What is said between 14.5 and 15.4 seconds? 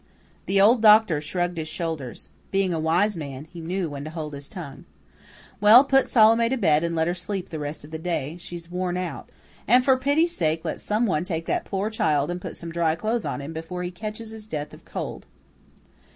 of cold."